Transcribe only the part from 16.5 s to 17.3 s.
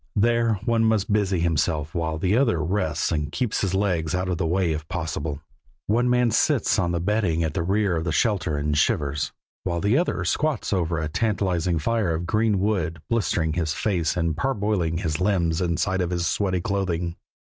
clothing.